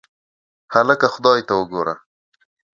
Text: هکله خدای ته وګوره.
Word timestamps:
هکله 0.73 1.07
خدای 1.13 1.39
ته 1.47 1.53
وګوره. 1.59 1.95